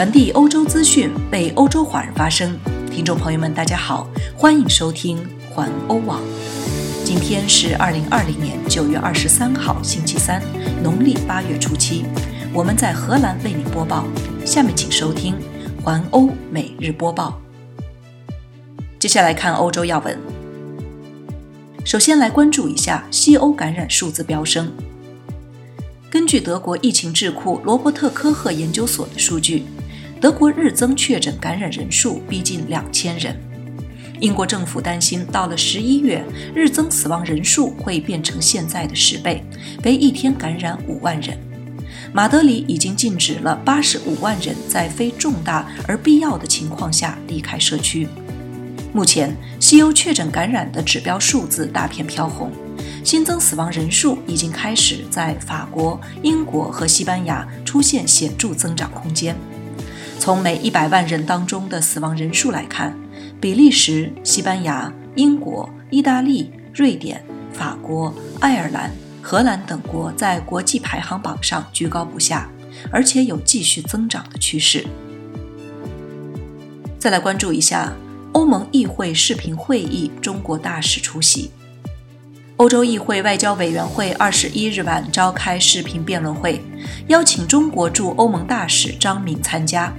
[0.00, 2.58] 传递欧洲资讯，为欧洲华人发声。
[2.90, 5.18] 听众朋友们，大家好，欢迎收听
[5.50, 6.22] 环欧网。
[7.04, 10.42] 今天是二零二零年九月二十三号，星期三，
[10.82, 12.06] 农历八月初七。
[12.50, 14.06] 我们在荷兰为您播报。
[14.42, 15.36] 下面请收听
[15.84, 17.38] 环欧每日播报。
[18.98, 20.18] 接下来看欧洲要闻。
[21.84, 24.72] 首先来关注一下西欧感染数字飙升。
[26.10, 29.64] 根据德国疫情智库罗伯特·科赫研究所的数据，
[30.20, 33.34] 德国日增确诊感染人数逼近两千人。
[34.20, 36.22] 英国政府担心，到了十一月，
[36.54, 39.42] 日增死亡人数会变成现在的十倍，
[39.82, 41.38] 为一天感染五万人。
[42.12, 48.06] 马德里已经禁止了八十五万人在非重大而必要的情况下离开社区。
[48.92, 52.52] 目前，西欧确诊感染的指标数字大片飘红。
[53.02, 59.34] 新增死亡人数已经开始在法国、英国和西班牙出现显著增长空间。
[60.20, 62.94] 从每一百万人当中的死亡人数来看，
[63.40, 72.50] 比利时、西班牙、英国、意大利、瑞典、法国、爱尔兰、荷兰等国在国际排行榜上居高不下，
[72.92, 74.84] 而且有继续增长的趋势。
[76.98, 77.90] 再来关注一下
[78.32, 81.50] 欧盟议会视频会议，中国大使出席。
[82.58, 86.62] 欧洲议会外交委员会二十一日晚召开视频辩论会，
[87.08, 89.90] 邀请中国驻欧盟大使张敏参加，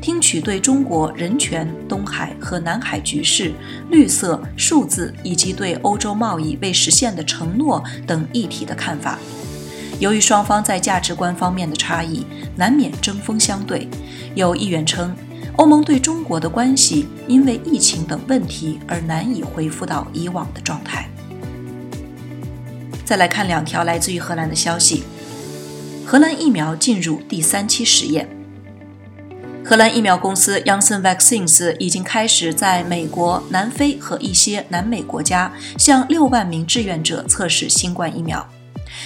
[0.00, 3.52] 听取对中国人权、东海和南海局势、
[3.90, 9.18] 绿色、数字以及对欧洲贸易未实现的承诺等议题的看法。
[9.98, 13.88] 由于双方在价值观方面的差异，难免针锋相对。
[14.34, 15.12] 有议员称，
[15.56, 21.08] 欧盟对中国的关系因为疫情等问题而难以恢复到以往的状态。
[23.04, 25.02] 再来看两条来自于荷兰的消息：
[26.06, 28.28] 荷兰疫苗进入第三期实验。
[29.68, 38.48] 荷兰疫苗公司 Janssen Vaccines 已经开始在美国、南非和一些南美国家向六万名志愿者测试新冠疫苗。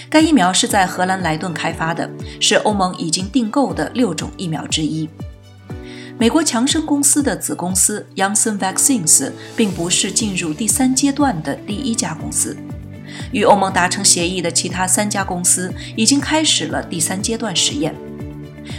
[0.08, 2.08] 该疫苗是在荷兰莱顿开发的，
[2.38, 5.10] 是欧盟已经订购的六种疫苗之一。
[6.16, 12.56] 美国强生公司的子公司 Janssen Vaccines 并不是进入第三阶段的第一家公司。
[13.32, 17.92] 与欧盟达成协议的其他三家公司已经开始了第三阶段实验，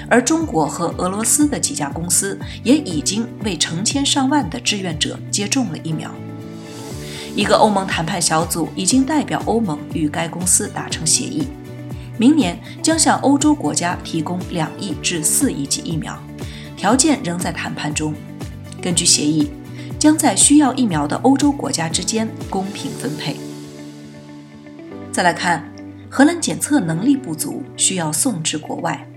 [0.09, 6.09] 而中国和俄罗斯的几家公司也已经为成千上万的志愿者接种了疫苗。
[7.35, 11.47] 一个欧盟谈判小组已经代表欧盟与该公司达成协议，
[12.17, 16.15] 明年将向欧洲国家提供两亿至四亿剂疫苗，
[16.77, 18.13] 条件仍在谈判中。
[18.81, 19.49] 根据协议，
[19.97, 23.37] 将在需要疫苗的欧洲国家之间公平分配。
[25.11, 25.67] 再来看，
[26.09, 29.07] 荷兰检测能力不足，需要送至国外。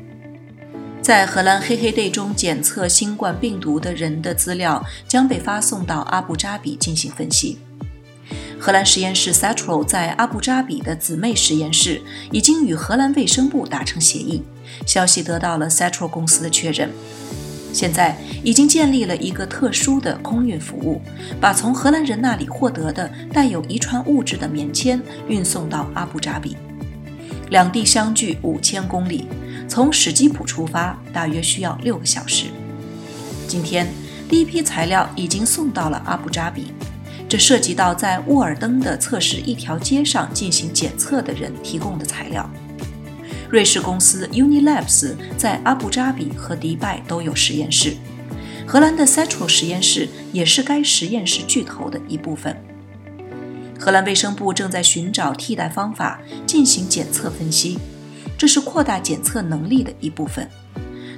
[1.06, 7.58] 在荷兰黑黑 day 中检测新冠病毒的人的资料将被发送到阿布扎比进行分析。
[8.58, 12.02] 荷兰实验室 Setro 在阿布扎比的姊妹实验室
[12.32, 14.42] 已经与荷兰卫生部达成协议，
[14.84, 16.90] 消息得到了 Setro 公司的确认。
[17.72, 21.00] 现在已经建立了一个特殊的空运服务，
[21.40, 26.56] 把从荷兰人那里获得的带有遗传物质的棉签运送到阿布扎比。
[27.50, 29.28] 两地相距五千公里，
[29.68, 32.46] 从史基普出发大约需要六个小时。
[33.48, 33.86] 今天，
[34.28, 36.72] 第一批材料已经送到了阿布扎比，
[37.28, 42.48] 这涉及到在沃尔登的测试一条街上进行检测的人提供的材料。
[43.48, 47.96] 瑞士公司 Unilabs 在阿布扎比和迪拜都有实验室，
[48.66, 52.56] 荷兰的 Central 实验室也是该实验室巨头的一部分。
[53.78, 57.78] 荷兰卫生部正在寻找替代方法进行检测分析，
[58.38, 60.48] 这是扩大检测能力的一部分。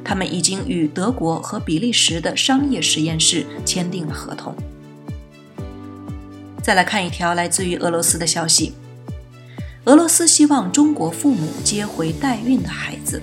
[0.04, 4.54] 他们已经与德国和比利时的商业实验室签订了合同。
[6.62, 8.72] 再来看一条来自于俄罗斯的消息。
[9.84, 13.22] 俄罗斯希望中国父母接回代孕的孩子。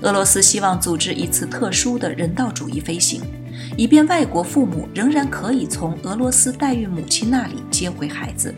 [0.00, 3.20] 俄罗斯希望组织一次特殊的人道主义飞行，
[3.76, 8.54] 以便外国父母仍然可以从俄罗斯代孕母亲那里接回孩子。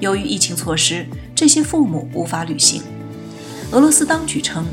[0.00, 2.82] 由于疫情措施，这些父母无法履行。
[3.72, 4.66] 俄罗斯当局称，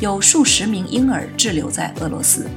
[0.00, 2.48] 有数十名婴儿滞留在俄罗斯。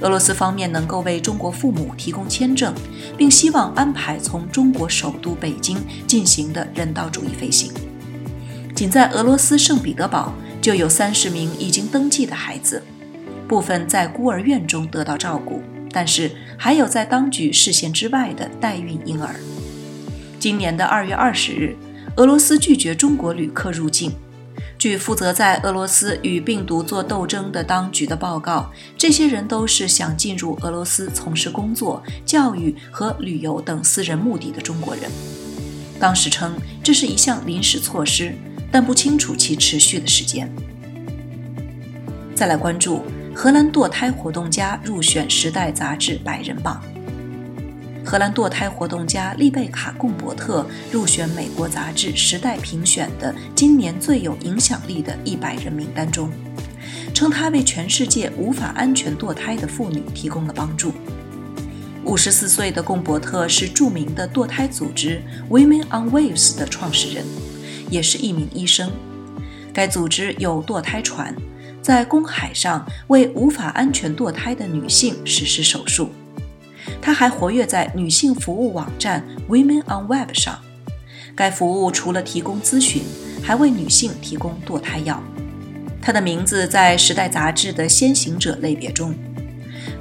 [0.00, 2.72] 俄罗斯方面能够为中国父母提供签证，
[3.18, 7.70] 并希望安排从中国首都北京进行的人道主义飞行。
[8.74, 12.82] 仅在俄罗斯圣彼得堡就有三十名已经登记的孩子，
[13.46, 15.60] 部分在孤儿院中得到照顾，
[15.92, 19.34] 但是还有在当局视线之外的代孕婴儿。
[20.40, 21.76] 今年的二月二十日，
[22.16, 24.12] 俄罗斯拒绝中国旅客入境。
[24.86, 35.10] 据负责在俄罗斯与病毒做斗争的当局的报告，这些人都是想进入俄罗斯从事工作、教育和旅游等私人目的的中国人。
[35.98, 38.32] 当时称这是一项临时措施，
[38.70, 40.48] 但不清楚其持续的时间。
[42.36, 43.02] 再来关注
[43.34, 46.80] 荷兰堕胎活动家入选《时代》杂志百人榜。
[48.06, 56.30] 荷兰堕胎活动家丽贝卡·贡伯特入选美国杂志《时代》评选的今年最有影响力的一百人名单中，
[57.12, 60.92] 称她为全世界无法安全堕胎的妇女提供了帮助。
[62.04, 65.20] 五十四岁的贡伯特是著名的堕胎组织
[65.50, 67.24] Women on Waves 的创始人，
[67.90, 68.88] 也是一名医生。
[69.74, 71.34] 该组织有堕胎船，
[71.82, 76.10] 在公海上为无法安全堕胎的女性实施手术。
[77.00, 80.58] 他还活跃在女性服务网站 Women on Web 上。
[81.34, 83.02] 该服务除了提供咨询，
[83.42, 85.22] 还为女性提供堕胎药。
[86.00, 89.14] 他的名字在《时代》杂志的先行者类别中。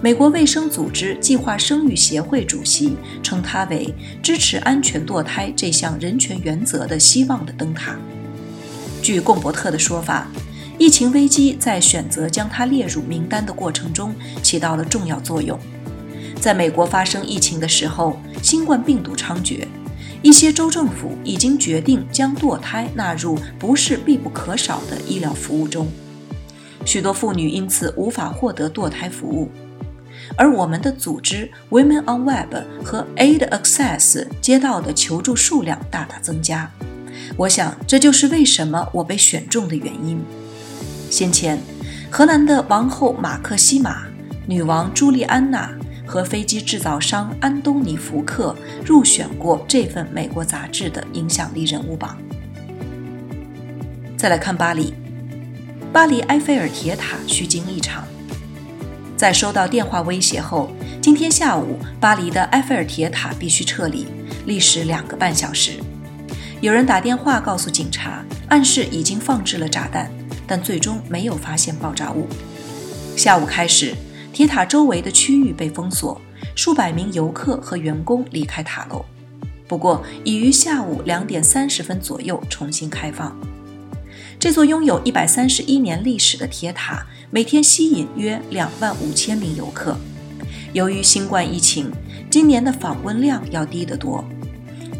[0.01, 7.97] 美国卫生组织计划生育协会主席称他为支持安全堕胎这项人权原则的希望的灯塔。
[9.01, 10.27] 据贡伯特的说法，
[10.77, 14.13] 疫情危机在选择将他列入名单的过程中
[14.43, 15.59] 起到了重要作用。
[16.39, 19.65] 在美国发生疫情的时候，新冠病毒猖獗，
[20.21, 25.87] 一些州政府已经决定将堕胎纳入不是必不可少的医疗服务中，
[26.85, 29.49] 许多妇女因此无法获得堕胎服务。
[30.35, 32.53] 而我们的组织 Women on Web
[32.83, 36.71] 和 Aid Access 接到的求助数量大大增加，
[37.37, 40.19] 我想这就是为什么我被选中的原因。
[41.09, 41.59] 先前，
[42.11, 44.03] 荷兰的王后马克西玛、
[44.47, 45.71] 女王朱莉安娜。
[46.05, 48.55] 和飞机制造商安东尼·福克
[48.85, 52.17] 入选过这份美国杂志的影响力人物榜。
[54.15, 54.93] 再来看巴黎，
[55.91, 58.03] 巴黎埃菲尔铁塔虚惊一场。
[59.17, 60.71] 在收到电话威胁后，
[61.01, 64.05] 今天下午巴黎的埃菲尔铁塔必须撤离，
[64.45, 65.71] 历时两个半小时。
[66.61, 70.09] 有人打电话告诉警察，暗示已经放置了炸弹，
[70.45, 72.27] 但最终没有发现爆炸物。
[73.15, 73.95] 下午开始。
[74.35, 76.19] 铁塔周围的区域被封锁，
[76.57, 79.05] 数百名游客和员工离开塔楼。
[79.65, 83.33] 不过，已于下午两点三十分左右重新开放。
[84.37, 89.95] 这座拥有一百三十一年历史的铁塔每天吸引约两万五千名游客。
[90.73, 91.89] 由于新冠疫情，
[92.29, 94.21] 今年的访问量要低得多。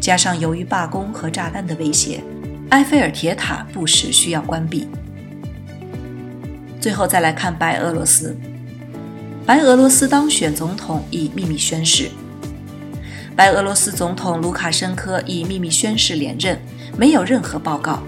[0.00, 2.24] 加上由于罢工和炸弹的威胁，
[2.70, 4.88] 埃菲尔铁塔不时需要关闭。
[6.80, 8.34] 最后，再来看白俄罗斯。
[9.46, 12.10] 白俄罗斯当选总统已秘密宣誓。
[13.36, 16.58] 白俄罗斯总统卢卡申科已秘密宣誓连任，
[16.98, 18.02] 没有任何报告。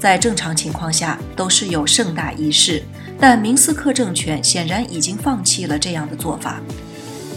[0.00, 2.82] 在正常情况下都是有盛大仪式，
[3.20, 6.58] 但明斯克政权显然已经放弃了这样的做法。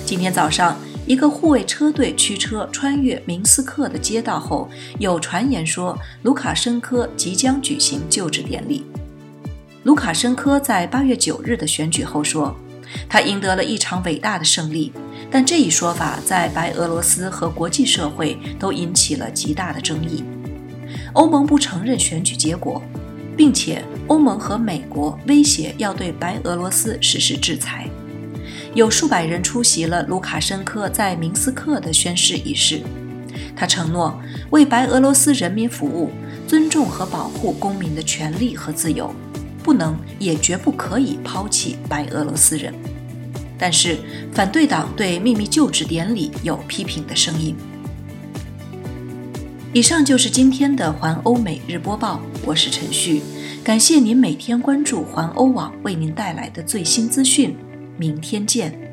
[0.05, 8.85] 今天早上，一个护卫车队驱车穿越明斯克的街道后，有传言说卢卡申科即将举行就职典礼。
[9.83, 12.55] 卢卡申科在八月九日的选举后说。
[13.09, 14.92] 他赢得了一场伟大的胜利，
[15.31, 20.24] 但这一说法在白俄罗斯和国际社会都引起了极大的争议。
[21.13, 22.81] 欧盟不承认选举结果，
[23.38, 27.88] 并且欧盟和美国威胁要对白俄罗斯实施制裁。
[28.74, 32.81] 有数百人出席了卢卡申科在明斯克的宣誓仪式，
[33.55, 34.19] 他承诺
[34.50, 36.12] 为白俄罗斯人民服务，
[36.46, 39.13] 尊重和保护公民的权利和自由。
[39.65, 42.72] 不能也绝不可以抛弃白俄罗斯人，
[43.57, 43.98] 但是
[44.31, 47.55] 反对党对秘密就职典礼有批评的声音。
[49.74, 53.24] 以上就是今天的环欧每日播报，我是陈旭，
[53.63, 57.57] 感谢您每天关注环欧网为您带来的最新资讯，
[57.98, 58.85] 明天见。